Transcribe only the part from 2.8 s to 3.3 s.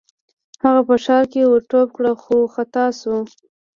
شو.